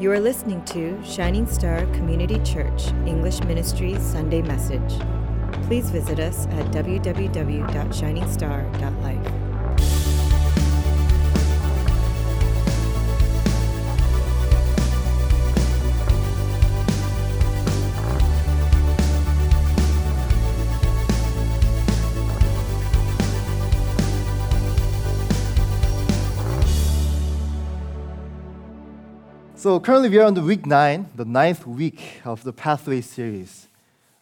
[0.00, 4.98] You are listening to Shining Star Community Church English Ministry Sunday Message.
[5.66, 9.49] Please visit us at www.shiningstar.life.
[29.60, 33.68] So currently we are on the week nine, the ninth week of the Pathway series.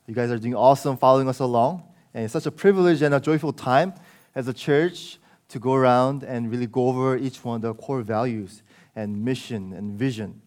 [0.09, 1.84] You guys are doing awesome following us along.
[2.12, 3.92] And it's such a privilege and a joyful time
[4.34, 5.20] as a church
[5.51, 8.64] to go around and really go over each one of the core values
[8.97, 10.42] and mission and vision.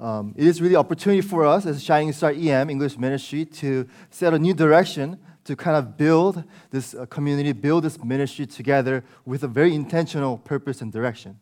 [0.00, 4.34] Um, it is really opportunity for us as Shining Star EM English Ministry to set
[4.34, 6.42] a new direction to kind of build
[6.72, 11.38] this uh, community, build this ministry together with a very intentional purpose and direction.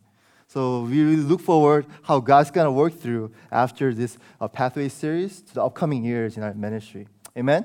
[0.53, 5.41] So we really look forward how God's gonna work through after this uh, pathway series
[5.41, 7.08] to the upcoming years in our ministry.
[7.39, 7.64] Amen.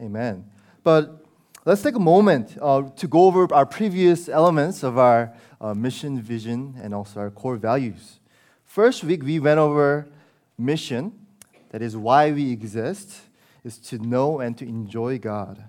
[0.00, 0.44] Amen.
[0.82, 1.24] But
[1.64, 6.20] let's take a moment uh, to go over our previous elements of our uh, mission,
[6.20, 8.18] vision, and also our core values.
[8.64, 10.08] First week we went over
[10.58, 11.12] mission,
[11.70, 13.20] that is why we exist,
[13.62, 15.62] is to know and to enjoy God.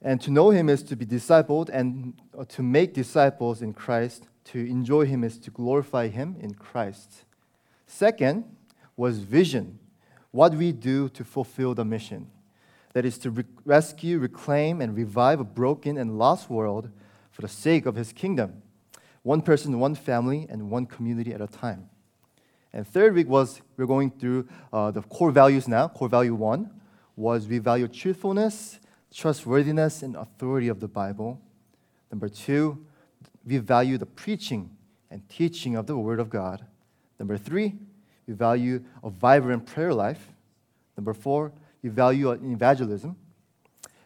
[0.00, 2.14] And to know him is to be discipled, and
[2.48, 4.28] to make disciples in Christ.
[4.46, 7.24] To enjoy him is to glorify him in Christ.
[7.86, 8.44] Second
[8.96, 9.78] was vision,
[10.30, 12.30] what we do to fulfill the mission.
[12.94, 16.90] That is to re- rescue, reclaim, and revive a broken and lost world
[17.30, 18.62] for the sake of his kingdom.
[19.22, 21.90] One person, one family, and one community at a time.
[22.72, 25.88] And third week was we're going through uh, the core values now.
[25.88, 26.70] Core value one
[27.16, 28.78] was we value truthfulness
[29.12, 31.40] trustworthiness and authority of the Bible.
[32.10, 32.84] Number two,
[33.46, 34.70] we value the preaching
[35.10, 36.64] and teaching of the Word of God.
[37.18, 37.74] Number three,
[38.26, 40.28] we value a vibrant prayer life.
[40.96, 41.52] Number four,
[41.82, 43.16] we value evangelism.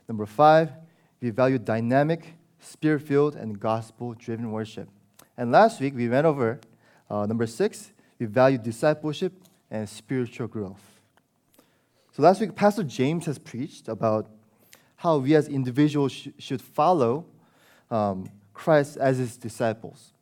[0.08, 0.72] Number five,
[1.20, 4.88] we value dynamic, spirit filled, and gospel driven worship.
[5.36, 6.60] And last week, we went over
[7.12, 9.34] uh, number six, we value discipleship
[9.70, 10.80] and spiritual growth.
[12.12, 14.28] So last week, Pastor James has preached about
[15.02, 17.24] how we as individuals sh- should follow
[17.90, 18.24] um,
[18.54, 20.12] Christ as his disciples.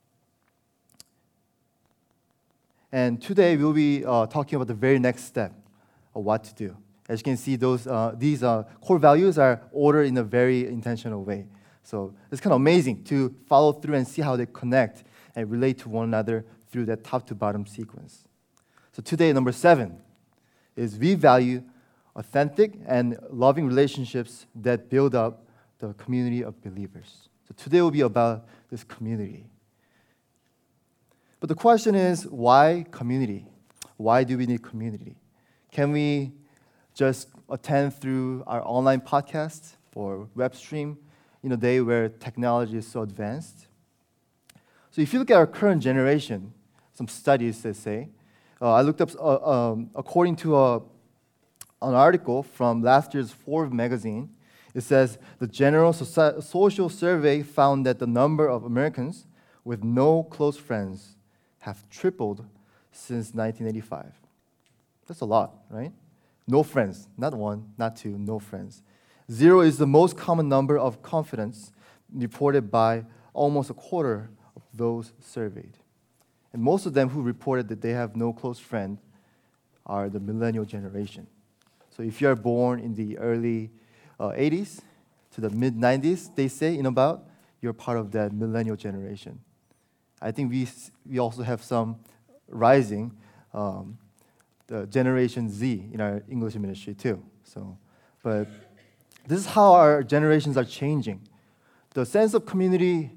[2.90, 5.52] And today we'll be uh, talking about the very next step
[6.14, 6.74] of what to do.
[7.10, 10.66] As you can see, those, uh, these uh, core values are ordered in a very
[10.66, 11.44] intentional way.
[11.82, 15.04] So it's kind of amazing to follow through and see how they connect
[15.36, 18.26] and relate to one another through that top to bottom sequence.
[18.92, 19.98] So today, number seven
[20.74, 21.64] is we value
[22.16, 25.46] authentic and loving relationships that build up
[25.78, 27.28] the community of believers.
[27.48, 29.46] So today will be about this community.
[31.40, 33.46] But the question is why community?
[33.96, 35.16] Why do we need community?
[35.72, 36.32] Can we
[36.94, 40.98] just attend through our online podcast or web stream
[41.42, 43.66] in a day where technology is so advanced?
[44.90, 46.52] So if you look at our current generation,
[46.92, 48.08] some studies that say,
[48.60, 50.82] uh, I looked up, uh, um, according to a
[51.82, 54.30] an article from last year's Forbes magazine.
[54.74, 59.26] It says the General Social Survey found that the number of Americans
[59.64, 61.16] with no close friends
[61.60, 62.44] have tripled
[62.92, 64.12] since 1985.
[65.06, 65.92] That's a lot, right?
[66.46, 68.82] No friends, not one, not two, no friends.
[69.30, 71.72] Zero is the most common number of confidence
[72.12, 75.76] reported by almost a quarter of those surveyed.
[76.52, 78.98] And most of them who reported that they have no close friend
[79.86, 81.26] are the millennial generation.
[81.90, 83.70] So if you're born in the early
[84.18, 84.80] uh, 80s
[85.34, 87.24] to the mid 90s, they say in about,
[87.60, 89.40] you're part of that millennial generation.
[90.20, 90.68] I think we,
[91.06, 91.96] we also have some
[92.48, 93.12] rising
[93.52, 93.98] um,
[94.66, 97.22] the Generation Z in our English ministry too.
[97.42, 97.76] So,
[98.22, 98.46] but
[99.26, 101.20] this is how our generations are changing.
[101.90, 103.10] The sense of community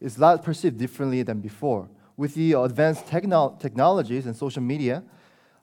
[0.00, 1.88] is not perceived differently than before.
[2.16, 5.02] With the advanced techno- technologies and social media,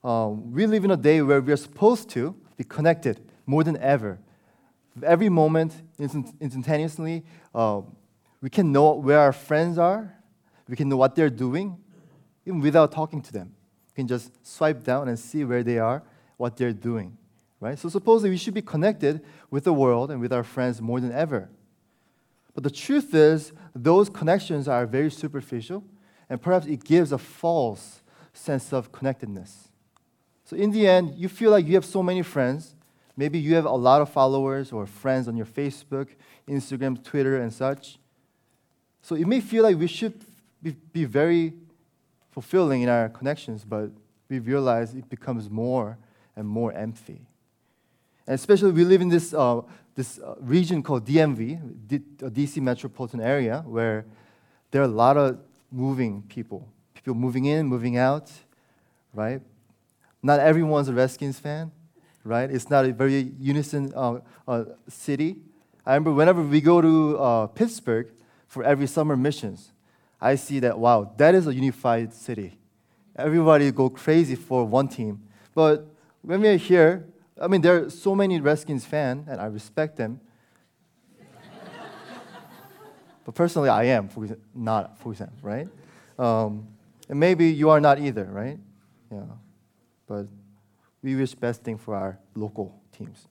[0.04, 3.78] um, we live in a day where we are supposed to be connected more than
[3.78, 4.20] ever.
[5.02, 7.24] Every moment, instantaneously,
[7.56, 7.82] uh,
[8.42, 10.14] we can know where our friends are,
[10.68, 11.78] we can know what they're doing,
[12.46, 13.56] even without talking to them.
[13.90, 16.04] We can just swipe down and see where they are,
[16.38, 17.18] what they're doing.
[17.60, 17.80] Right?
[17.80, 21.14] So supposedly we should be connected with the world and with our friends more than
[21.14, 21.50] ever.
[22.54, 25.84] But the truth is, those connections are very superficial,
[26.30, 28.02] and perhaps it gives a false
[28.34, 29.70] sense of connectedness.
[30.54, 32.76] So in the end, you feel like you have so many friends.
[33.18, 36.10] Maybe you have a lot of followers or friends on your Facebook,
[36.48, 37.98] Instagram, Twitter, and such.
[39.02, 40.14] So it may feel like we should
[40.62, 41.54] be, very
[42.30, 43.90] fulfilling in our connections, but
[44.30, 45.98] we realize it becomes more
[46.36, 47.22] and more empty.
[48.28, 49.62] And especially we live in this, uh,
[49.96, 54.06] this uh, region called DMV, D- DC uh, metropolitan area, where
[54.70, 55.40] there are a lot of
[55.72, 56.68] moving people.
[56.94, 58.32] People moving in, moving out,
[59.16, 59.42] right?
[60.24, 61.70] Not everyone's a Redskins fan,
[62.24, 62.50] right?
[62.50, 65.36] It's not a very unison uh, uh, city.
[65.86, 68.10] I remember whenever we go to uh, Pittsburgh
[68.48, 69.74] for every summer missions,
[70.22, 72.58] I see that, wow, that is a unified city.
[73.18, 75.22] Everybody go crazy for one team.
[75.54, 75.86] But
[76.22, 77.06] when we're here,
[77.40, 80.22] I mean, there are so many Redskins fans, and I respect them.
[83.26, 85.68] but personally, I am for, not, for example, right?
[86.18, 86.68] Um,
[87.10, 88.58] and maybe you are not either, right?
[89.12, 89.24] Yeah.
[90.08, 90.28] But
[91.02, 93.28] we wish best thing for our local teams.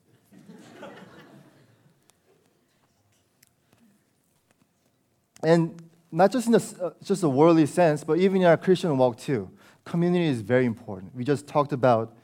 [5.43, 5.81] and
[6.11, 9.17] not just in a, uh, just a worldly sense, but even in our Christian walk
[9.17, 9.49] too.
[9.83, 11.13] Community is very important.
[11.15, 12.15] We just talked about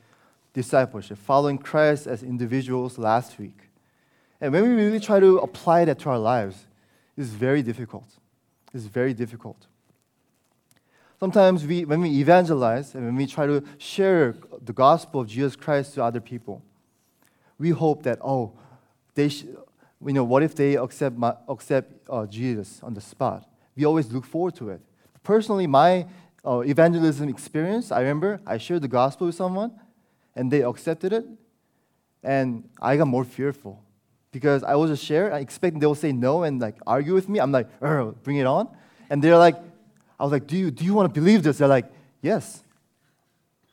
[0.54, 3.70] discipleship, following Christ as individuals last week.
[4.40, 6.68] And when we really try to apply that to our lives,
[7.18, 8.08] it's very difficult.
[8.74, 9.68] It's very difficult.
[11.20, 15.56] Sometimes we, when we evangelize and when we try to share the gospel of Jesus
[15.56, 16.64] Christ to other people,
[17.58, 18.54] we hope that, oh,
[19.16, 19.44] they sh-
[20.06, 23.50] you know, what if they accept, my, accept uh, Jesus on the spot?
[23.76, 24.82] We always look forward to it.
[25.22, 26.08] Personally, my
[26.46, 29.74] uh, evangelism experience, I remember I shared the gospel with someone
[30.36, 31.26] and they accepted it,
[32.24, 33.84] and I got more fearful
[34.32, 37.28] because I was just share, I expecting they will say no and like argue with
[37.28, 37.40] me.
[37.40, 37.68] I'm like,
[38.24, 38.70] bring it on.
[39.10, 39.56] And they're like,
[40.20, 41.60] I was like, do you, do you want to believe this?
[41.60, 41.86] They're like,
[42.22, 42.62] yes.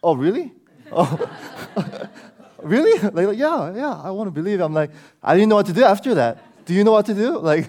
[0.03, 0.53] Oh, really?
[0.93, 1.19] Oh,
[2.63, 2.99] really?
[3.01, 4.61] Like, yeah, yeah, I want to believe.
[4.61, 4.91] I'm like,
[5.23, 6.65] I didn't know what to do after that.
[6.65, 7.39] Do you know what to do?
[7.41, 7.69] Like,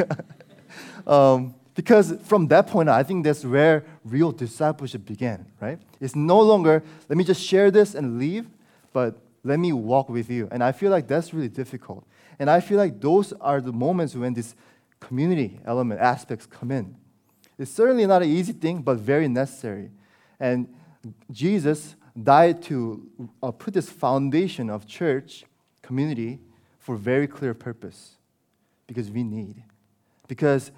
[1.07, 5.80] um, because from that point on, I think that's where real discipleship began, right?
[6.00, 8.47] It's no longer, let me just share this and leave,
[8.94, 10.47] but let me walk with you.
[10.51, 12.06] And I feel like that's really difficult.
[12.39, 14.56] And I feel like those are the moments when this
[15.00, 16.95] community element aspects come in.
[17.57, 19.92] It's certainly not an easy thing, but very necessary.
[20.39, 20.74] And
[21.31, 23.07] Jesus died to
[23.42, 25.45] uh, put this foundation of church
[25.81, 26.39] community
[26.80, 28.15] for very clear purpose
[28.86, 29.63] because we need.
[30.27, 30.71] Because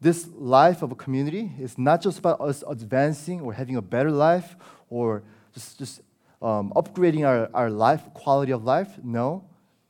[0.00, 4.10] this life of a community is not just about us advancing or having a better
[4.10, 4.56] life
[4.90, 5.22] or
[5.54, 6.00] just, just
[6.42, 8.98] um, upgrading our, our life, quality of life.
[9.02, 9.44] No.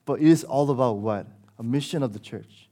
[0.05, 1.27] But it is all about what?
[1.59, 2.69] A mission of the church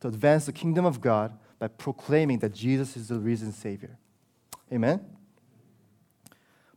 [0.00, 3.98] to advance the kingdom of God by proclaiming that Jesus is the risen Savior.
[4.72, 5.04] Amen?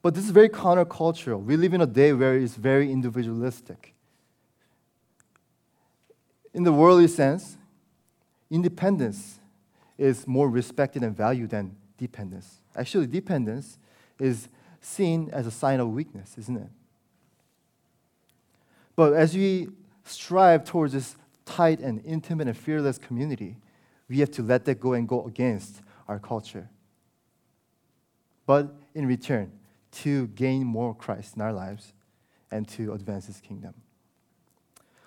[0.02, 1.44] But this is very countercultural.
[1.44, 3.94] We live in a day where it's very individualistic.
[6.54, 7.58] In the worldly sense,
[8.50, 9.40] independence
[9.98, 12.60] is more respected and valued than dependence.
[12.76, 13.78] Actually, dependence
[14.20, 14.50] is
[14.82, 16.70] seen as a sign of weakness, isn't it?
[18.96, 19.70] But as we
[20.04, 23.58] strive towards this tight and intimate and fearless community,
[24.12, 26.70] we have to let that go and go against our culture.
[28.46, 29.54] But in return,
[30.04, 31.94] to gain more Christ in our lives
[32.52, 33.74] and to advance His kingdom.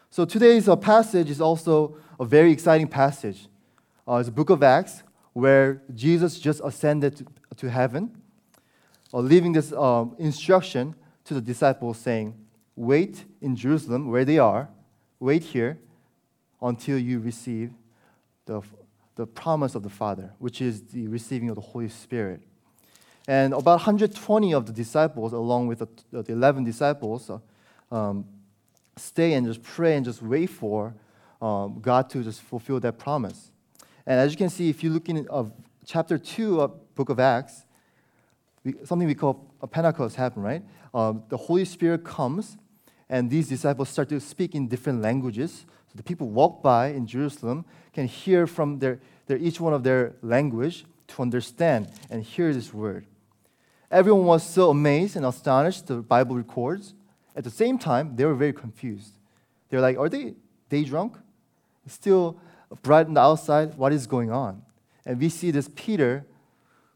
[0.09, 3.49] So today's uh, passage is also a very exciting passage.
[4.09, 5.03] Uh, it's the book of Acts,
[5.35, 7.27] where Jesus just ascended to,
[7.57, 8.23] to heaven,
[9.13, 12.35] uh, leaving this um, instruction to the disciples saying,
[12.75, 14.71] Wait in Jerusalem where they are,
[15.21, 15.79] wait here
[16.63, 17.71] until you receive
[18.47, 18.63] the,
[19.17, 22.41] the promise of the Father, which is the receiving of the Holy Spirit.
[23.27, 27.39] And about 120 of the disciples, along with the, the 11 disciples, uh,
[27.95, 28.27] um,
[28.97, 30.95] stay and just pray and just wait for
[31.41, 33.51] um, God to just fulfill that promise.
[34.07, 35.45] And as you can see, if you look in uh,
[35.87, 37.65] chapter 2 of book of Acts,
[38.63, 40.63] we, something we call a Pentecost happened, right?
[40.93, 42.57] Um, the Holy Spirit comes,
[43.09, 45.65] and these disciples start to speak in different languages.
[45.89, 47.65] So the people walk by in Jerusalem
[47.95, 52.75] can hear from their, their each one of their language to understand and hear this
[52.75, 53.07] word.
[53.91, 56.95] Everyone was so amazed and astonished, the Bible records.
[57.37, 59.15] At the same time, they were very confused.
[59.69, 60.35] They're like, Are they
[60.69, 61.17] day drunk?
[61.87, 62.41] Still
[62.83, 64.63] bright on the outside, what is going on?
[65.07, 66.27] And we see this Peter,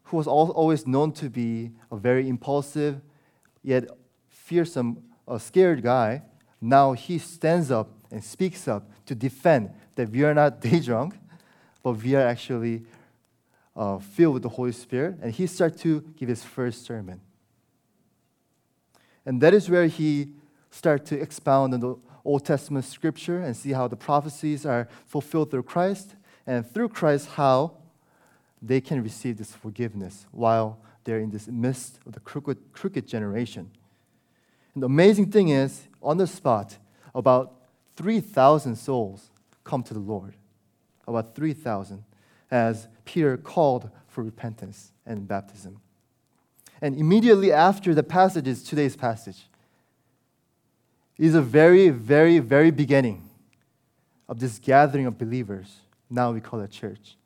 [0.03, 2.99] who was always known to be a very impulsive,
[3.63, 3.85] yet
[4.29, 6.23] fearsome, a scared guy.
[6.59, 11.15] Now he stands up and speaks up to defend that we are not day drunk,
[11.83, 12.83] but we are actually
[13.75, 15.17] uh, filled with the Holy Spirit.
[15.21, 17.21] And he starts to give his first sermon.
[19.25, 20.33] And that is where he
[20.71, 25.51] starts to expound on the Old Testament scripture and see how the prophecies are fulfilled
[25.51, 27.77] through Christ, and through Christ, how
[28.61, 33.71] they can receive this forgiveness while they're in this midst of the crooked, crooked generation.
[34.73, 36.77] And the amazing thing is, on the spot,
[37.15, 37.53] about
[37.99, 39.29] 3,000 souls
[39.65, 40.33] come to the Lord.
[41.05, 42.01] About 3,000,
[42.49, 45.81] as Peter called for repentance and baptism.
[46.81, 49.49] And immediately after the passage is today's passage.
[51.17, 53.29] Is a very, very, very beginning
[54.29, 55.81] of this gathering of believers.
[56.09, 57.17] Now we call it church.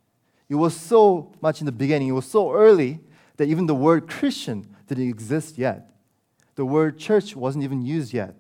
[0.49, 2.99] It was so much in the beginning, it was so early
[3.37, 5.91] that even the word Christian didn't exist yet.
[6.55, 8.33] The word church wasn't even used yet.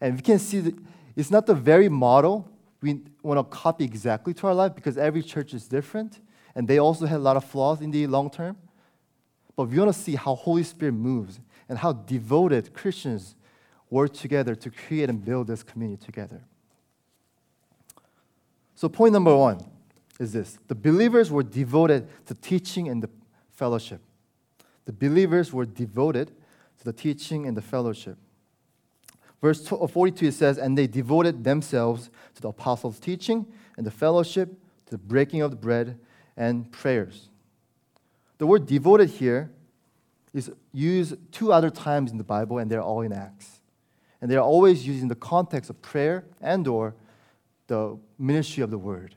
[0.00, 0.74] And we can see that
[1.16, 2.48] it's not the very model
[2.80, 6.20] we want to copy exactly to our life because every church is different
[6.54, 8.56] and they also had a lot of flaws in the long term.
[9.56, 11.38] But we want to see how Holy Spirit moves
[11.68, 13.34] and how devoted Christians
[13.88, 16.42] work together to create and build this community together.
[18.74, 19.60] So, point number one
[20.18, 23.10] is this the believers were devoted to teaching and the
[23.50, 24.00] fellowship.
[24.86, 26.32] The believers were devoted
[26.78, 28.18] to the teaching and the fellowship.
[29.42, 33.44] Verse uh, 42 it says, And they devoted themselves to the apostles' teaching
[33.76, 34.48] and the fellowship,
[34.86, 35.98] to the breaking of the bread
[36.36, 37.28] and prayers.
[38.38, 39.50] The word devoted here
[40.32, 43.60] is used two other times in the Bible, and they're all in Acts.
[44.20, 46.94] And they're always used in the context of prayer and or
[47.66, 49.16] the ministry of the word.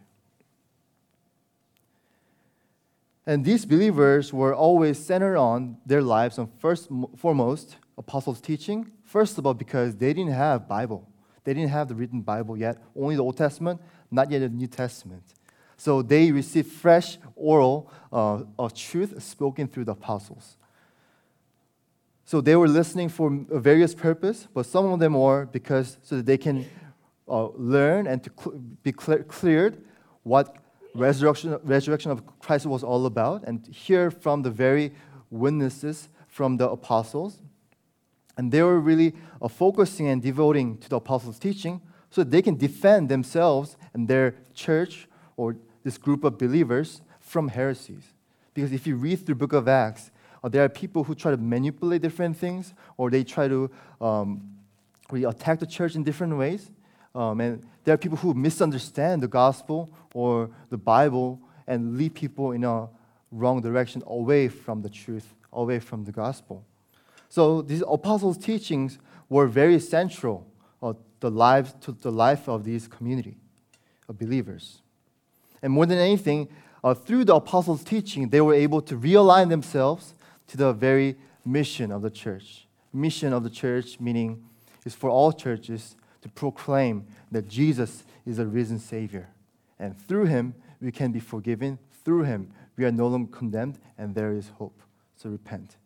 [3.27, 8.91] And these believers were always centered on their lives on first foremost apostles' teaching.
[9.15, 11.07] First of all, because they didn't have Bible.
[11.45, 13.79] They didn't have the written Bible yet, only the Old Testament,
[14.11, 15.23] not yet the New Testament.
[15.77, 20.57] So they received fresh oral uh, of truth spoken through the apostles.
[22.25, 26.25] So they were listening for various purpose, but some of them were because so that
[26.25, 26.65] they can
[27.29, 29.81] uh, learn and to cl- be clear- cleared
[30.23, 30.57] what
[30.93, 34.91] resurrection, resurrection of Christ was all about and hear from the very
[35.29, 37.39] witnesses from the apostles.
[38.37, 42.55] And they were really uh, focusing and devoting to the apostles' teaching so they can
[42.55, 48.03] defend themselves and their church or this group of believers from heresies.
[48.53, 50.11] Because if you read through the book of Acts,
[50.43, 54.55] uh, there are people who try to manipulate different things or they try to um,
[55.11, 56.71] really attack the church in different ways.
[57.13, 62.51] Um, and there are people who misunderstand the gospel or the Bible and lead people
[62.51, 62.87] in a
[63.31, 66.63] wrong direction away from the truth, away from the gospel.
[67.29, 68.97] So these apostles' teachings
[69.29, 70.47] were very central
[71.25, 73.37] the lives, to the life of these community
[74.07, 74.81] of believers.
[75.61, 76.49] And more than anything,
[76.83, 80.13] uh, through the apostles' teaching, they were able to realign themselves
[80.47, 82.67] to the very mission of the church.
[82.93, 84.43] Mission of the church, meaning,
[84.85, 89.29] is for all churches to proclaim that Jesus is a risen Savior.
[89.79, 91.79] And through him, we can be forgiven.
[92.03, 94.79] Through him, we are no longer condemned, and there is hope.
[95.15, 95.77] So repent.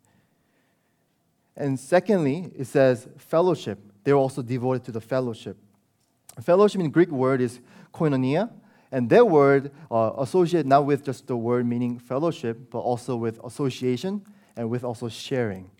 [1.60, 3.78] And secondly, it says fellowship.
[4.02, 5.58] They're also devoted to the fellowship.
[6.40, 7.60] Fellowship in Greek word is
[7.92, 8.50] koinonia,
[8.90, 13.38] and that word uh, associated not with just the word meaning fellowship, but also with
[13.44, 14.24] association
[14.56, 15.70] and with also sharing.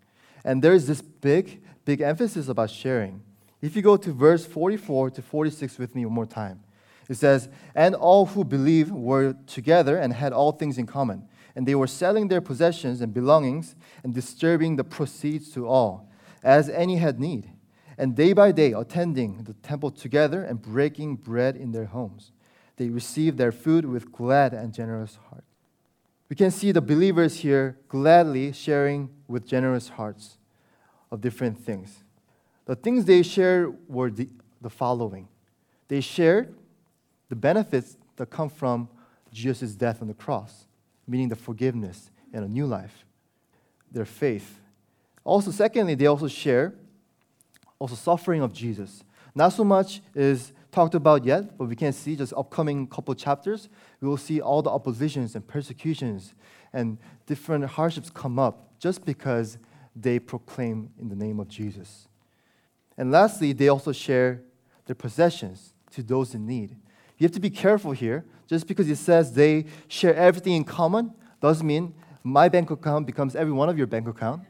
[0.45, 3.23] And there is this big, big emphasis about sharing.
[3.63, 6.61] If you go to verse 44 to 46 with me one more time,
[7.09, 11.27] it says, And all who believed were together and had all things in common.
[11.61, 16.11] And they were selling their possessions and belongings and distributing the proceeds to all,
[16.43, 17.51] as any had need.
[17.99, 22.33] And day by day, attending the temple together and breaking bread in their homes,
[22.79, 25.45] they received their food with glad and generous heart.
[26.31, 30.39] We can see the believers here gladly sharing with generous hearts
[31.11, 32.05] of different things.
[32.65, 34.31] The things they shared were the,
[34.63, 35.29] the following
[35.89, 36.55] they shared
[37.29, 38.89] the benefits that come from
[39.31, 40.65] Jesus' death on the cross,
[41.11, 43.05] meaning the forgiveness and a new life,
[43.91, 44.61] their faith.
[45.25, 46.73] Also, secondly, they also share
[47.81, 49.03] also suffering of Jesus.
[49.35, 53.69] Not so much is talked about yet, but we can see just upcoming couple chapters,
[54.01, 56.35] we will see all the oppositions and persecutions
[56.73, 59.59] and different hardships come up just because
[59.97, 62.07] they proclaim in the name of Jesus.
[62.97, 64.43] And lastly, they also share
[64.87, 66.77] their possessions to those in need.
[67.19, 68.25] You have to be careful here.
[68.51, 73.37] Just because it says they share everything in common doesn't mean my bank account becomes
[73.37, 74.43] every one of your bank account,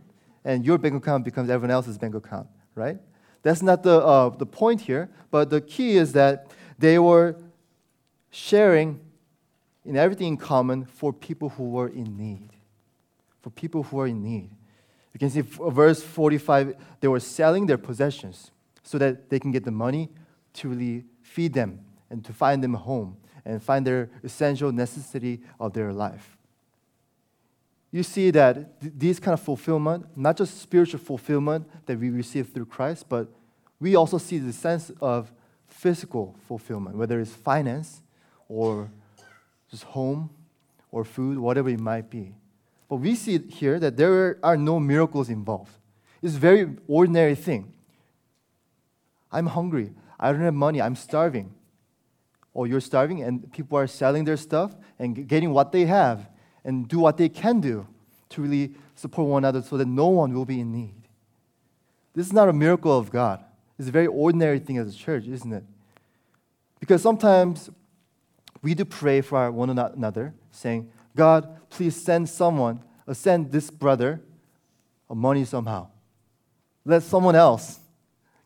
[0.42, 2.96] and your bank account becomes everyone else's bank account, right?
[3.42, 7.36] That's not the, uh, the point here, but the key is that they were
[8.30, 9.00] sharing
[9.84, 12.48] in everything in common for people who were in need.
[13.42, 14.48] For people who are in need.
[15.12, 18.50] You can see verse 45, they were selling their possessions
[18.82, 20.08] so that they can get the money
[20.54, 25.40] to really feed them and to find them a home and find their essential necessity
[25.58, 26.36] of their life.
[27.92, 32.48] you see that th- these kind of fulfillment, not just spiritual fulfillment that we receive
[32.50, 33.26] through Christ, but
[33.80, 35.32] we also see the sense of
[35.66, 38.02] physical fulfillment, whether it's finance
[38.48, 38.88] or
[39.70, 40.30] just home
[40.92, 42.34] or food, whatever it might be.
[42.88, 45.72] But we see here that there are no miracles involved.
[46.22, 47.72] It's a very ordinary thing.
[49.32, 49.92] I'm hungry.
[50.18, 50.82] I don't have money.
[50.82, 51.54] I'm starving.
[52.52, 56.28] Or you're starving, and people are selling their stuff and getting what they have
[56.64, 57.86] and do what they can do
[58.30, 60.94] to really support one another so that no one will be in need.
[62.14, 63.44] This is not a miracle of God.
[63.78, 65.64] It's a very ordinary thing as a church, isn't it?
[66.80, 67.70] Because sometimes
[68.62, 74.20] we do pray for one another, saying, God, please send someone, or send this brother
[75.08, 75.88] uh, money somehow.
[76.84, 77.78] Let someone else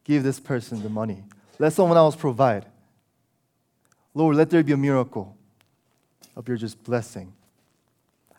[0.04, 1.24] give this person the money.
[1.58, 2.66] Let someone else provide.
[4.14, 5.36] Lord, let there be a miracle
[6.36, 7.32] of your just blessing.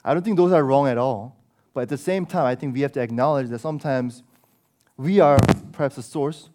[0.04, 1.36] I don't think those are wrong at all.
[1.76, 4.24] But at the same time, I think we have to acknowledge that sometimes
[4.96, 5.38] we are
[5.74, 6.50] perhaps a source,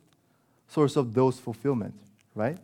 [0.67, 1.95] source of those fulfillment,
[2.35, 2.57] right?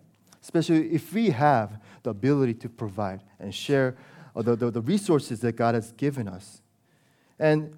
[0.43, 3.95] Especially if we have the ability to provide and share
[4.35, 6.63] the, the, the resources that God has given us.
[7.39, 7.77] And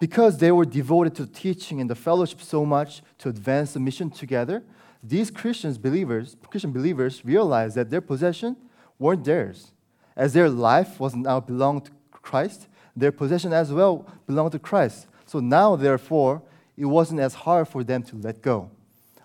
[0.00, 4.10] because they were devoted to teaching and the fellowship so much to advance the mission
[4.10, 4.64] together,
[5.02, 8.56] these Christians believers, Christian believers realized that their possession
[8.98, 9.72] weren't theirs,
[10.16, 15.06] as their life was now belonged to Christ, their possession as well belonged to Christ.
[15.26, 16.42] So now, therefore,
[16.76, 18.70] it wasn't as hard for them to let go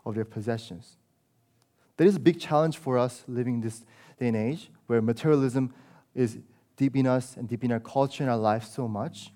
[0.06, 0.98] of their possessions.
[1.98, 3.80] That is a big challenge for us living in this
[4.20, 5.74] day and age where materialism
[6.14, 6.38] is
[6.76, 9.32] deep in us and deep in our culture and our life so much.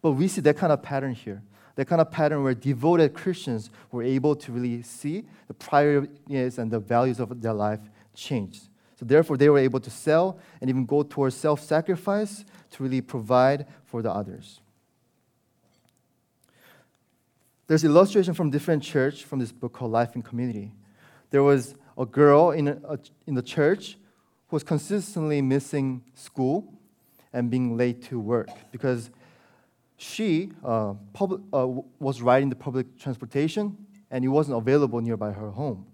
[0.00, 1.42] But we see that kind of pattern here.
[1.76, 6.70] That kind of pattern where devoted Christians were able to really see the priorities and
[6.70, 7.80] the values of their life
[8.14, 8.68] changed.
[8.96, 13.66] So therefore, they were able to sell and even go towards self-sacrifice to really provide
[13.84, 14.60] for the others.
[17.66, 20.72] There's illustration from different church from this book called Life in Community.
[21.30, 23.96] There was a girl in, a, in the church
[24.48, 26.72] who was consistently missing school
[27.32, 29.10] and being late to work because
[30.02, 31.66] she uh, uh,
[32.00, 33.76] was riding the public transportation
[34.10, 35.86] and it wasn't available nearby her home.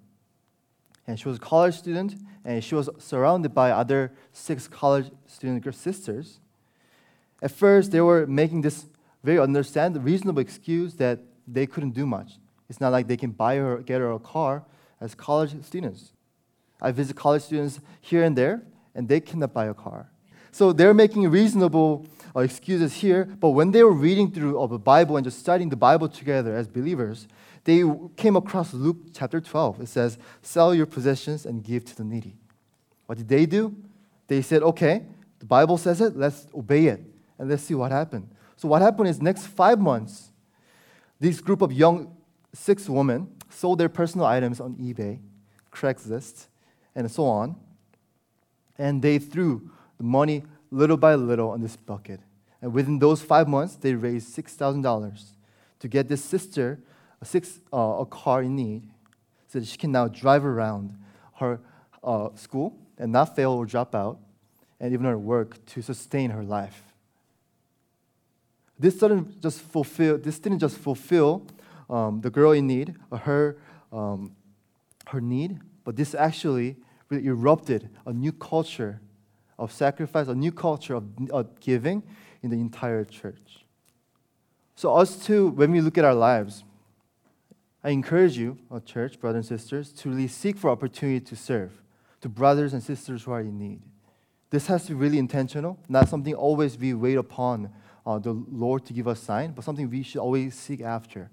[1.07, 5.75] And she was a college student and she was surrounded by other six college student
[5.75, 6.41] sisters.
[7.43, 8.87] At first, they were making this
[9.23, 12.39] very understandable, reasonable excuse that they couldn't do much.
[12.71, 14.65] It's not like they can buy her, get her a car
[15.01, 16.13] as college students.
[16.81, 18.63] I visit college students here and there,
[18.95, 20.11] and they cannot buy a car.
[20.53, 25.17] So they're making reasonable uh, excuses here, but when they were reading through the Bible
[25.17, 27.27] and just studying the Bible together as believers,
[27.65, 27.83] they
[28.17, 29.83] came across Luke chapter 12.
[29.83, 32.37] It says, Sell your possessions and give to the needy.
[33.07, 33.77] What did they do?
[34.27, 35.03] They said, Okay,
[35.39, 37.03] the Bible says it, let's obey it,
[37.39, 38.29] and let's see what happened.
[38.57, 40.31] So, what happened is, next five months,
[41.21, 42.17] this group of young
[42.53, 45.19] six women sold their personal items on eBay,
[45.73, 46.47] Craigslist,
[46.95, 47.57] and so on.
[48.77, 52.21] And they threw the money little by little in this bucket.
[52.63, 55.25] And within those five months, they raised $6,000
[55.81, 56.81] to get this sister
[57.21, 58.83] a, six, uh, a car in need
[59.49, 60.97] so that she can now drive around
[61.37, 61.61] her
[62.03, 64.19] uh, school and not fail or drop out,
[64.81, 66.83] and even her work to sustain her life.
[68.79, 71.47] This didn't just fulfill, this didn't just fulfill
[71.91, 73.57] um, the girl in need, her,
[73.93, 74.37] um,
[75.07, 76.77] her need, but this actually
[77.09, 79.01] really erupted a new culture
[79.59, 82.03] of sacrifice, a new culture of, of giving
[82.43, 83.65] in the entire church.
[84.77, 86.63] So, us too, when we look at our lives,
[87.83, 91.73] I encourage you, a church, brothers and sisters, to really seek for opportunity to serve
[92.21, 93.81] to brothers and sisters who are in need.
[94.51, 97.71] This has to be really intentional, not something always we wait upon
[98.07, 101.31] uh, the Lord to give us sign, but something we should always seek after.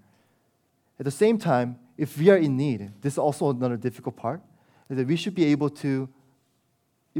[0.99, 4.41] At the same time, if we are in need, this is also another difficult part,
[4.89, 6.09] is that we should be able to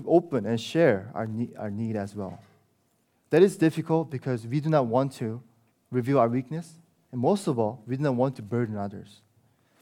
[0.05, 2.39] open and share our need, our need as well.
[3.29, 5.41] That is difficult because we do not want to
[5.91, 6.73] reveal our weakness,
[7.11, 9.21] and most of all, we do not want to burden others.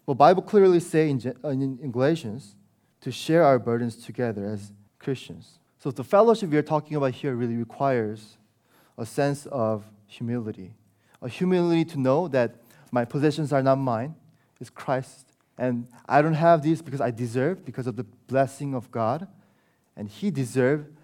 [0.06, 2.56] But Bible clearly say in, in Galatians
[3.02, 5.60] to share our burdens together as Christians.
[5.80, 8.38] So the fellowship we are talking about here really requires
[8.98, 10.74] a sense of humility,
[11.22, 12.56] a humility to know that
[12.92, 14.16] my possessions are not mine,
[14.62, 15.28] it's Christ.
[15.58, 19.28] And I don't have these because I deserve, because of the blessing of God.
[19.96, 20.96] And He deserved,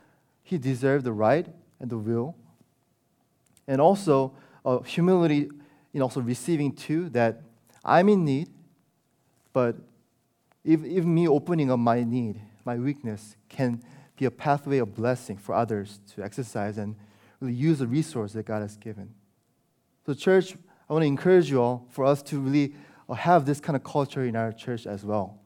[0.44, 1.48] He deserved the right
[1.80, 2.36] and the will.
[3.68, 4.34] And also
[4.66, 5.50] uh, humility
[5.94, 7.42] in also receiving too that
[7.84, 8.50] I'm in need,
[9.54, 9.76] but
[10.66, 13.82] even me opening up my need, my weakness, can
[14.18, 16.96] be a pathway of blessing for others to exercise and
[17.40, 19.14] really use the resource that God has given.
[20.06, 20.56] So, church,
[20.90, 22.74] I want to encourage you all for us to really
[23.08, 25.40] uh, have this kind of culture in our church as well,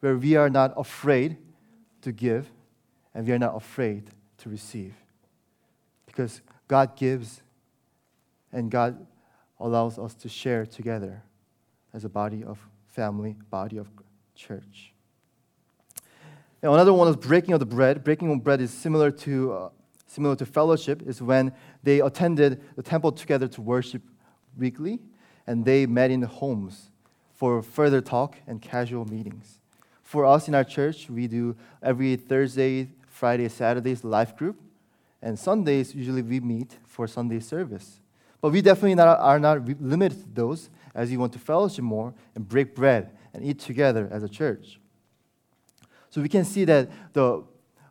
[0.00, 1.36] where we are not afraid
[2.02, 2.50] to give
[3.14, 4.94] and we are not afraid to receive.
[6.06, 7.42] Because God gives
[8.52, 9.06] and God
[9.58, 11.22] allows us to share together
[11.92, 13.88] as a body of family, body of
[14.34, 14.92] church.
[16.62, 18.04] And another one is breaking of the bread.
[18.04, 19.68] Breaking of bread is similar to, uh,
[20.06, 24.02] similar to fellowship, is when they attended the temple together to worship
[24.58, 25.00] weekly,
[25.46, 26.90] and they met in the homes
[27.34, 29.58] for further talk and casual meetings.
[30.02, 32.90] For us in our church, we do every Thursday,
[33.20, 34.58] Friday, Saturdays life group,
[35.20, 38.00] and Sundays usually we meet for Sunday service.
[38.40, 42.14] But we definitely not, are not limited to those as you want to fellowship more
[42.34, 44.80] and break bread and eat together as a church.
[46.08, 47.44] So we can see that the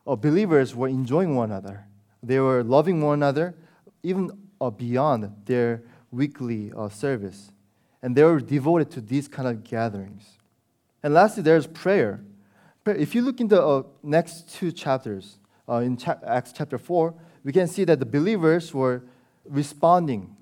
[0.04, 1.86] uh, believers were enjoying one another.
[2.24, 3.54] They were loving one another,
[4.02, 7.52] even uh, beyond their weekly uh, service.
[8.02, 10.24] And they were devoted to these kind of gatherings.
[11.04, 12.20] And lastly, there's prayer.
[12.86, 15.38] If you look in the uh, next two chapters,
[15.68, 17.14] uh, in cha- Acts chapter 4,
[17.44, 19.02] we can see that the believers were
[19.44, 20.36] responding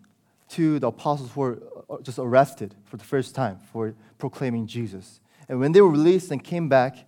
[0.51, 5.21] to the apostles who were uh, just arrested for the first time for proclaiming Jesus.
[5.49, 7.07] And when they were released and came back,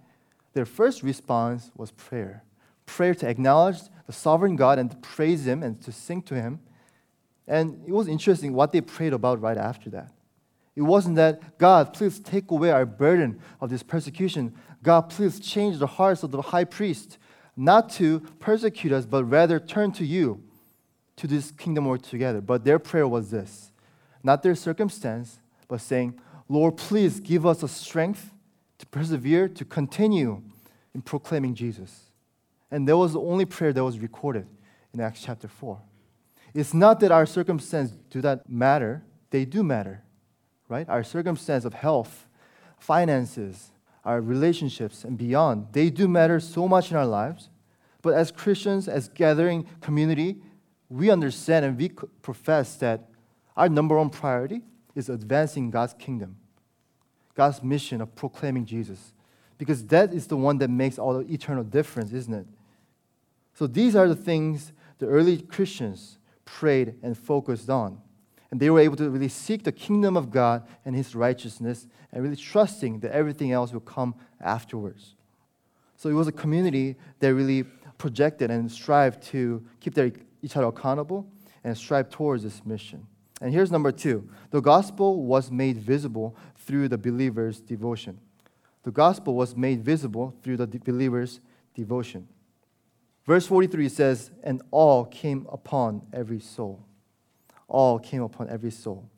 [0.52, 2.42] their first response was prayer.
[2.86, 6.60] Prayer to acknowledge the sovereign God and to praise Him and to sing to Him.
[7.46, 10.12] And it was interesting what they prayed about right after that.
[10.76, 14.54] It wasn't that, God, please take away our burden of this persecution.
[14.82, 17.18] God, please change the hearts of the high priest,
[17.56, 20.42] not to persecute us, but rather turn to you,
[21.16, 22.40] to this kingdom work together.
[22.40, 23.72] But their prayer was this
[24.22, 28.32] not their circumstance, but saying, Lord, please give us a strength
[28.78, 30.42] to persevere, to continue
[30.94, 32.10] in proclaiming Jesus.
[32.70, 34.46] And that was the only prayer that was recorded
[34.92, 35.80] in Acts chapter 4.
[36.54, 40.02] It's not that our circumstances do not matter, they do matter,
[40.70, 40.88] right?
[40.88, 42.26] Our circumstance of health,
[42.78, 43.72] finances,
[44.04, 47.50] our relationships, and beyond, they do matter so much in our lives.
[48.02, 50.38] But as Christians, as gathering community,
[50.88, 51.90] we understand and we
[52.22, 53.10] profess that
[53.56, 54.62] our number one priority
[54.94, 56.36] is advancing God's kingdom
[57.34, 59.14] God's mission of proclaiming Jesus.
[59.56, 62.46] Because that is the one that makes all the eternal difference, isn't it?
[63.54, 68.00] So these are the things the early Christians prayed and focused on.
[68.50, 72.22] And they were able to really seek the kingdom of God and his righteousness and
[72.22, 75.14] really trusting that everything else will come afterwards.
[75.96, 77.64] So it was a community that really
[77.98, 80.10] projected and strived to keep their,
[80.42, 81.28] each other accountable
[81.62, 83.06] and strive towards this mission.
[83.40, 88.18] And here's number two the gospel was made visible through the believer's devotion.
[88.82, 91.40] The gospel was made visible through the believer's
[91.74, 92.28] devotion.
[93.26, 96.84] Verse 43 says, And all came upon every soul.
[97.70, 99.08] All came upon every soul.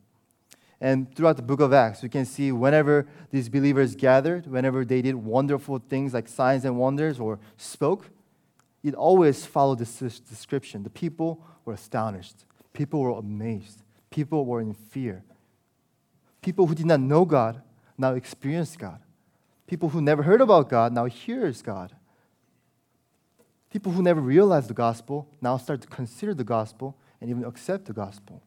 [0.79, 5.01] And throughout the book of Acts, we can see whenever these believers gathered, whenever they
[5.01, 8.09] did wonderful things like signs and wonders or spoke,
[8.83, 10.83] it always followed this description.
[10.83, 15.23] The people were astonished, people were amazed, people were in fear.
[16.41, 17.61] People who did not know God
[17.97, 18.99] now experience God.
[19.65, 21.95] People who never heard about God now hears God.
[23.71, 27.85] People who never realized the gospel now start to consider the gospel and even accept
[27.85, 28.43] the gospel.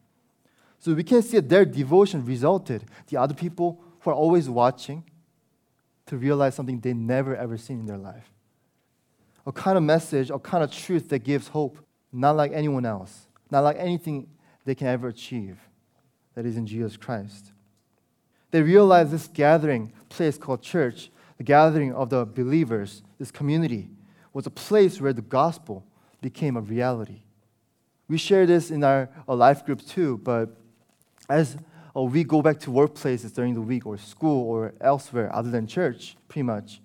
[0.77, 5.03] So we can see that their devotion resulted the other people who are always watching
[6.05, 8.31] to realize something they never ever seen in their life.
[9.47, 11.79] A kind of message, a kind of truth that gives hope,
[12.13, 14.27] not like anyone else, not like anything
[14.63, 15.57] they can ever achieve,
[16.35, 17.51] that is in Jesus Christ.
[18.51, 23.89] They realized this gathering place called church, the gathering of the believers, this community,
[24.33, 25.83] was a place where the gospel
[26.21, 27.23] became a reality.
[28.09, 30.55] We share this in our, our life group too, but
[31.29, 31.57] as
[31.95, 35.67] uh, we go back to workplaces during the week or school or elsewhere other than
[35.67, 36.81] church, pretty much,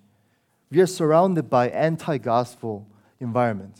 [0.69, 2.87] we are surrounded by anti gospel
[3.19, 3.77] environment.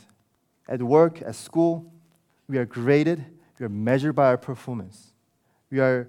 [0.68, 1.92] At work, at school,
[2.48, 3.24] we are graded,
[3.58, 5.12] we are measured by our performance.
[5.70, 6.08] We are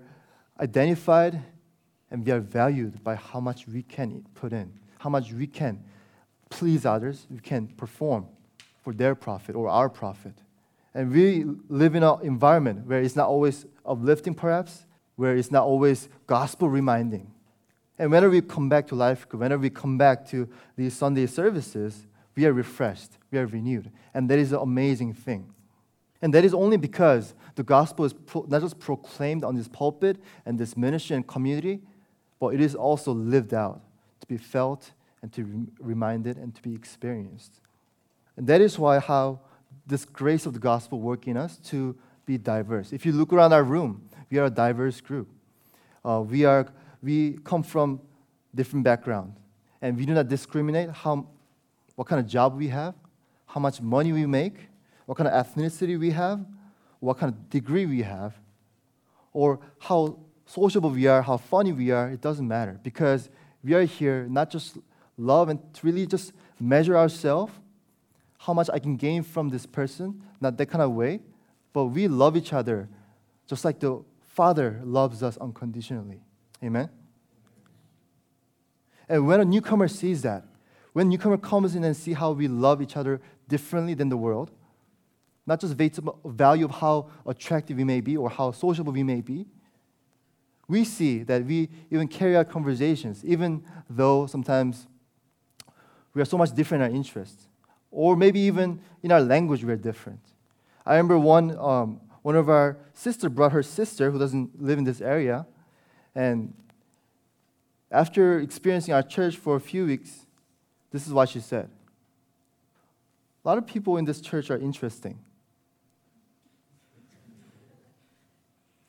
[0.60, 1.42] identified
[2.12, 5.84] and we are valued by how much we can put in, how much we can
[6.50, 8.28] please others, we can perform
[8.84, 10.34] for their profit or our profit.
[10.96, 14.86] And we live in an environment where it's not always uplifting, perhaps,
[15.18, 17.32] where it's not always gospel reminding.
[18.00, 22.08] And whenever we come back to life, whenever we come back to these Sunday services,
[22.36, 23.92] we are refreshed, we are renewed.
[24.14, 25.54] And that is an amazing thing.
[26.22, 30.18] And that is only because the gospel is pro- not just proclaimed on this pulpit
[30.46, 31.82] and this ministry and community,
[32.40, 33.82] but it is also lived out,
[34.22, 37.60] to be felt and to be reminded and to be experienced.
[38.38, 39.42] And that is why how
[39.86, 41.96] this grace of the gospel work in us to
[42.26, 42.92] be diverse.
[42.92, 45.30] If you look around our room, we are a diverse group.
[46.04, 46.68] Uh, we, are,
[47.02, 48.02] we come from
[48.54, 49.38] different backgrounds,
[49.82, 51.28] and we do not discriminate how,
[51.96, 52.96] what kind of job we have,
[53.46, 54.56] how much money we make,
[55.06, 56.44] what kind of ethnicity we have,
[57.00, 58.34] what kind of degree we have,
[59.34, 63.30] or how sociable we are, how funny we are, it doesn't matter because
[63.64, 64.78] we are here not just
[65.18, 67.54] love and to really just measure ourselves,
[68.46, 71.20] how much I can gain from this person, not that kind of way,
[71.74, 72.88] but we love each other
[73.48, 76.22] just like the Father loves us unconditionally.
[76.64, 76.90] Amen?
[79.10, 80.46] And when a newcomer sees that,
[80.94, 84.52] when newcomer comes in and see how we love each other differently than the world,
[85.48, 89.48] not just value of how attractive we may be or how sociable we may be,
[90.68, 94.88] we see that we even carry out conversations, even though sometimes
[96.14, 97.48] we are so much different in our interests,
[97.96, 100.20] or maybe even in our language we are different.
[100.86, 104.84] I remember one, um, one of our sister brought her sister who doesn't live in
[104.84, 105.48] this area,
[106.14, 106.54] and
[107.90, 110.26] after experiencing our church for a few weeks,
[110.92, 111.70] this is what she said.
[113.44, 115.18] A lot of people in this church are interesting.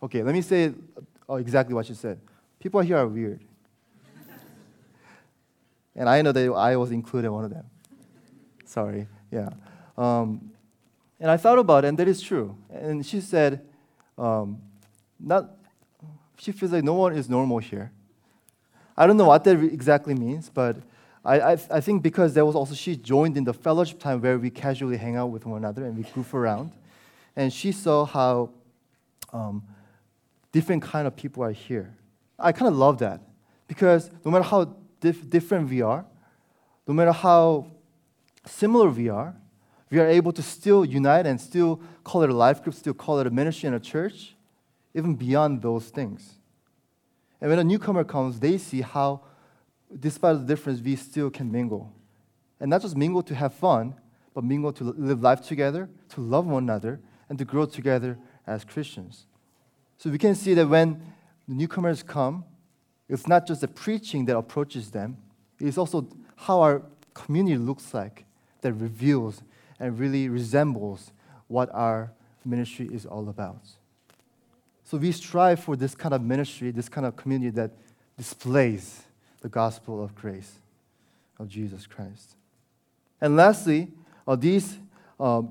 [0.02, 0.72] Okay, let me say
[1.28, 2.20] oh, exactly what she said.
[2.58, 3.40] People here are weird.
[5.94, 7.66] and I know that I was included one of them.
[8.66, 9.48] Sorry, yeah.
[9.96, 10.50] Um,
[11.18, 12.56] and I thought about it, and that is true.
[12.70, 13.64] And she said,
[14.18, 14.60] um,
[15.18, 15.50] not,
[16.36, 17.90] she feels like no one is normal here.
[18.96, 20.76] I don't know what that exactly means, but
[21.24, 24.38] I, I, I, think because there was also she joined in the fellowship time where
[24.38, 26.72] we casually hang out with one another and we goof around,
[27.34, 28.50] and she saw how
[29.32, 29.62] um,
[30.52, 31.94] different kind of people are here.
[32.38, 33.20] I kind of love that
[33.68, 36.04] because no matter how dif- different we are,
[36.86, 37.66] no matter how
[38.46, 39.34] similar we are,
[39.90, 43.20] we are able to still unite and still call it a life group, still call
[43.20, 44.34] it a ministry and a church,
[44.94, 46.34] even beyond those things.
[47.40, 49.20] And when a newcomer comes, they see how,
[49.98, 51.92] despite the difference, we still can mingle.
[52.58, 53.94] And not just mingle to have fun,
[54.34, 58.64] but mingle to live life together, to love one another, and to grow together as
[58.64, 59.26] Christians.
[59.98, 61.02] So we can see that when
[61.46, 62.44] the newcomers come,
[63.08, 65.16] it's not just the preaching that approaches them,
[65.58, 66.82] it's also how our
[67.14, 68.26] community looks like
[68.60, 69.42] that reveals
[69.78, 71.12] and really resembles
[71.48, 72.12] what our
[72.44, 73.60] ministry is all about.
[74.84, 77.72] So we strive for this kind of ministry, this kind of community that
[78.16, 79.02] displays
[79.40, 80.58] the gospel of grace
[81.38, 82.36] of Jesus Christ.
[83.20, 83.88] And lastly,
[84.26, 84.78] uh, these
[85.18, 85.42] uh,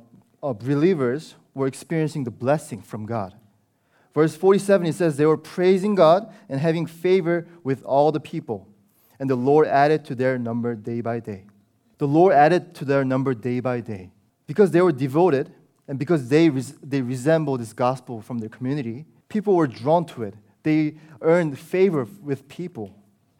[0.41, 3.33] uh, believers were experiencing the blessing from God.
[4.13, 8.67] Verse 47, it says, They were praising God and having favor with all the people.
[9.19, 11.43] And the Lord added to their number day by day.
[11.97, 14.11] The Lord added to their number day by day.
[14.47, 15.51] Because they were devoted
[15.87, 20.23] and because they, res- they resembled this gospel from their community, people were drawn to
[20.23, 20.35] it.
[20.63, 22.95] They earned favor with people.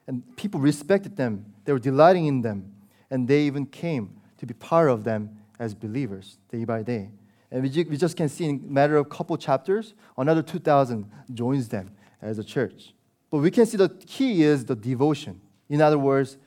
[0.07, 1.45] And people respected them.
[1.65, 2.73] They were delighting in them.
[3.09, 7.09] And they even came to be part of them as believers day by day.
[7.51, 11.09] And we, we just can see in a matter of a couple chapters, another 2,000
[11.33, 11.91] joins them
[12.21, 12.93] as a church.
[13.29, 15.41] But we can see the key is the devotion.
[15.69, 16.37] In other words,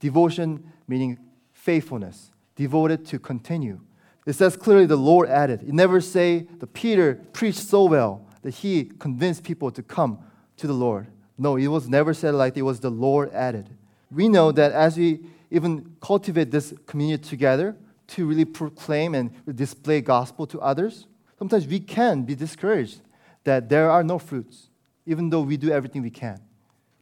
[0.00, 1.18] devotion meaning
[1.64, 3.80] faithfulness, devoted to continue.
[4.26, 5.62] It says clearly the Lord added.
[5.62, 10.18] It never say the Peter preached so well that he convinced people to come
[10.58, 11.06] to the Lord.
[11.38, 13.70] No, it was never said like it was the Lord added.
[14.10, 20.02] We know that as we even cultivate this community together, to really proclaim and display
[20.02, 21.06] gospel to others,
[21.38, 23.00] sometimes we can be discouraged
[23.44, 24.68] that there are no fruits,
[25.06, 26.38] even though we do everything we can.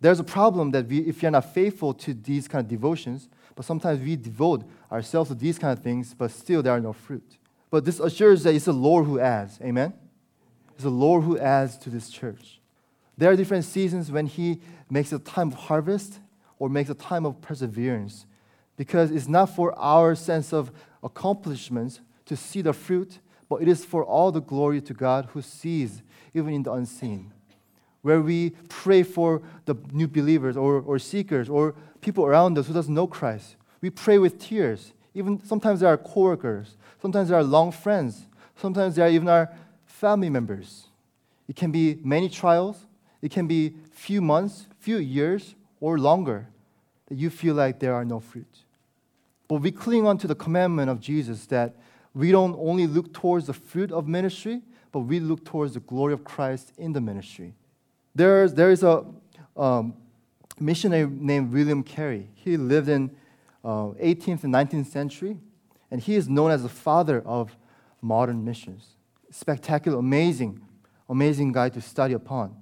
[0.01, 3.65] There's a problem that we, if you're not faithful to these kind of devotions, but
[3.65, 7.39] sometimes we devote ourselves to these kind of things, but still there are no fruit.
[7.71, 9.59] But this assures that it's the Lord who adds.
[9.63, 9.95] Amen?
[10.75, 12.61] It's the Lord who adds to this church.
[13.17, 14.61] There are different seasons when He
[14.91, 16.19] makes a time of harvest
[16.59, 18.27] or makes a time of perseverance
[18.77, 20.71] because it's not for our sense of
[21.03, 25.43] accomplishments to see the fruit, but it is for all the glory to God who
[25.43, 26.03] sees
[26.35, 27.33] even in the unseen.
[28.03, 32.75] Where we pray for the new believers or, or seekers or people around us who
[32.75, 33.57] doesn't know Christ.
[33.81, 34.93] We pray with tears.
[35.15, 39.53] Even sometimes they are coworkers, sometimes they are long friends, sometimes they are even our
[39.85, 40.87] family members.
[41.49, 42.87] It can be many trials,
[43.21, 46.49] it can be few months, few years, or longer
[47.09, 48.65] that you feel like there are no fruit.
[49.49, 51.75] But we cling on to the commandment of Jesus that
[52.15, 54.63] we don't only look towards the fruit of ministry,
[54.93, 57.55] but we look towards the glory of Christ in the ministry.
[58.15, 59.05] There's, there is a
[59.57, 59.95] um,
[60.59, 62.29] missionary named William Carey.
[62.35, 63.11] He lived in
[63.65, 65.39] uh, 18th and 19th century,
[65.91, 67.57] and he is known as the father of
[68.01, 68.97] modern missions.
[69.31, 70.61] Spectacular, amazing,
[71.09, 72.57] amazing guy to study upon.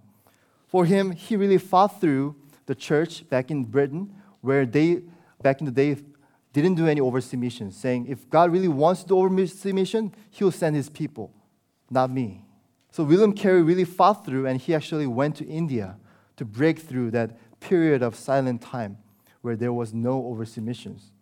[0.69, 2.37] For him, he really fought through
[2.67, 5.03] the church back in Britain, where they,
[5.43, 5.97] back in the day,
[6.53, 10.53] didn't do any overseas missions, saying, if God really wants to do overseas mission, he'll
[10.53, 11.33] send his people,
[11.91, 12.45] not me.
[12.91, 15.97] So William Carey really fought through, and he actually went to India
[16.37, 18.99] to break through that period of silent time
[19.43, 21.13] where there was no overseas missions.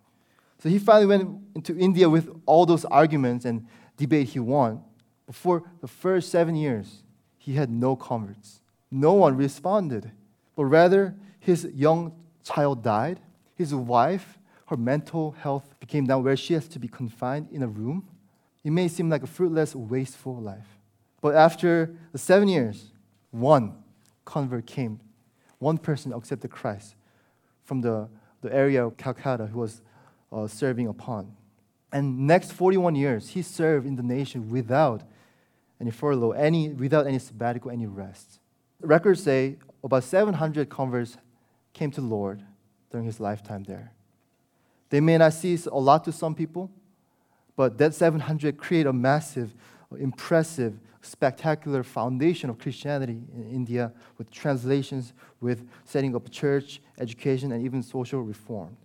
[0.58, 4.82] So he finally went into India with all those arguments and debate he won.
[5.26, 7.02] But for the first seven years,
[7.36, 8.60] he had no converts.
[8.90, 10.10] No one responded.
[10.56, 13.20] But rather, his young child died.
[13.54, 17.68] His wife, her mental health became down where she has to be confined in a
[17.68, 18.08] room.
[18.64, 20.77] It may seem like a fruitless, wasteful life.
[21.20, 22.92] But after the seven years,
[23.30, 23.74] one
[24.24, 25.00] convert came.
[25.58, 26.94] One person accepted Christ
[27.64, 28.08] from the,
[28.40, 29.82] the area of Calcutta who was
[30.32, 31.34] uh, serving upon.
[31.92, 35.02] And next 41 years, he served in the nation without
[35.80, 38.40] any furlough, any, without any sabbatical, any rest.
[38.80, 41.16] Records say about 700 converts
[41.72, 42.42] came to the Lord
[42.90, 43.92] during his lifetime there.
[44.90, 46.70] They may not see a lot to some people,
[47.56, 49.54] but that 700 create a massive,
[49.96, 57.64] impressive, spectacular foundation of Christianity in India with translations, with setting up church, education, and
[57.64, 58.76] even social reform.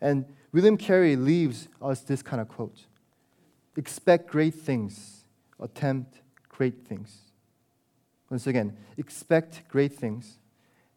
[0.00, 2.86] And William Carey leaves us this kind of quote
[3.76, 5.24] Expect great things,
[5.60, 7.18] attempt great things.
[8.30, 10.38] Once again, expect great things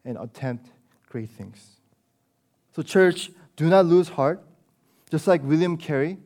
[0.04, 0.70] and attempt
[1.08, 1.76] great things.
[2.74, 4.42] So, church, do not lose heart.
[5.10, 6.18] Just like William Carey,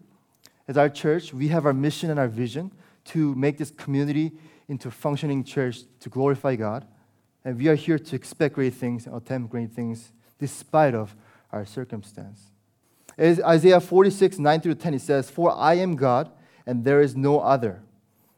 [0.69, 2.71] as our church, we have our mission and our vision
[3.07, 4.33] to make this community
[4.69, 6.87] into a functioning church to glorify God.
[7.45, 11.15] And we are here to expect great things and attempt great things despite of
[11.53, 12.51] our circumstance.
[13.17, 16.31] As Isaiah 46, 9 through 10, it says, For I am God,
[16.67, 17.83] and there is no other.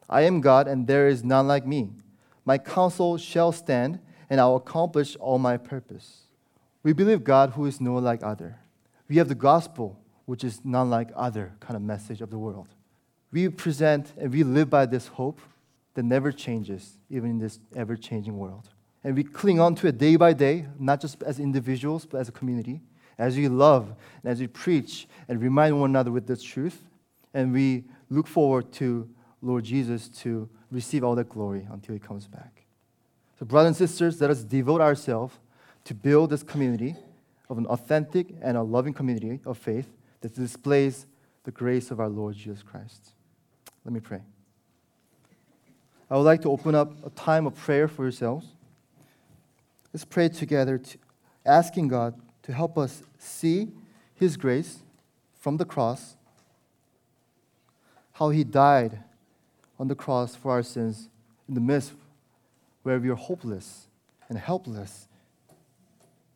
[0.09, 1.91] I am God, and there is none like me.
[2.45, 6.21] My counsel shall stand, and I will accomplish all my purpose.
[6.83, 8.59] We believe God who is no like other.
[9.09, 12.67] We have the gospel, which is none like other kind of message of the world.
[13.31, 15.39] We present and we live by this hope
[15.93, 18.69] that never changes, even in this ever changing world.
[19.03, 22.29] And we cling on to it day by day, not just as individuals, but as
[22.29, 22.81] a community
[23.19, 26.81] as we love and as we preach and remind one another with this truth.
[27.33, 29.07] And we look forward to
[29.41, 32.65] Lord Jesus to receive all that glory until he comes back.
[33.37, 35.35] So, brothers and sisters, let us devote ourselves
[35.85, 36.95] to build this community
[37.49, 39.87] of an authentic and a loving community of faith
[40.21, 41.05] that displays
[41.43, 43.13] the grace of our Lord Jesus Christ.
[43.85, 44.21] Let me pray.
[46.09, 48.47] I would like to open up a time of prayer for yourselves.
[49.93, 50.97] Let's pray together, to,
[51.45, 53.69] asking God to help us see
[54.15, 54.79] His grace
[55.39, 56.15] from the cross,
[58.13, 59.03] how He died
[59.79, 61.09] on the cross for our sins
[61.47, 61.93] in the midst
[62.83, 63.87] where we are hopeless
[64.29, 65.07] and helpless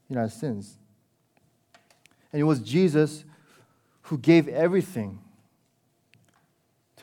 [0.10, 0.78] in our sins.
[2.32, 3.26] And it was Jesus
[4.04, 5.20] who gave everything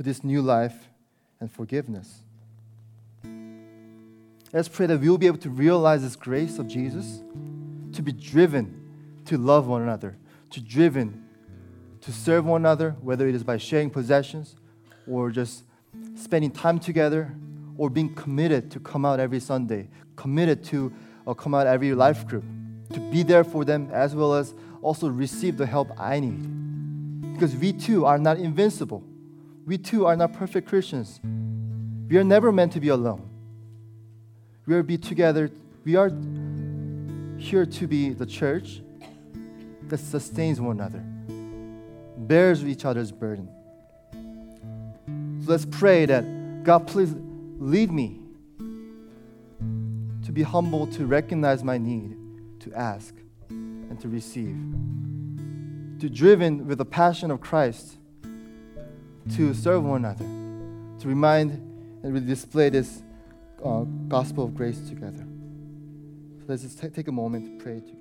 [0.01, 0.89] to this new life
[1.41, 2.23] and forgiveness.
[4.51, 7.23] Let's pray that we'll be able to realize this grace of Jesus,
[7.93, 8.81] to be driven
[9.27, 10.17] to love one another,
[10.53, 11.23] to driven
[12.01, 14.57] to serve one another, whether it is by sharing possessions
[15.07, 15.65] or just
[16.15, 17.35] spending time together
[17.77, 19.87] or being committed to come out every Sunday,
[20.17, 20.91] committed to
[21.27, 22.45] uh, come out every life group,
[22.95, 27.35] to be there for them as well as also receive the help I need.
[27.35, 29.05] Because we too are not invincible.
[29.71, 31.21] We too are not perfect Christians.
[32.09, 33.31] We are never meant to be alone.
[34.67, 35.49] We are be together.
[35.85, 36.11] We are
[37.39, 38.83] here to be the church
[39.87, 41.05] that sustains one another,
[42.17, 43.49] bears each other's burden.
[45.45, 47.15] So let's pray that God, please
[47.61, 48.19] lead me
[50.25, 52.17] to be humble, to recognize my need,
[52.63, 53.15] to ask,
[53.49, 54.57] and to receive.
[56.01, 57.99] To driven with the passion of Christ,
[59.37, 60.25] to serve one another,
[61.01, 61.53] to remind
[62.03, 63.03] and really display this
[63.65, 65.27] uh, gospel of grace together.
[66.39, 68.00] So let's just t- take a moment to pray together.